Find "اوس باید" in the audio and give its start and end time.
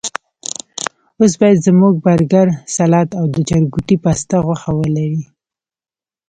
1.19-1.63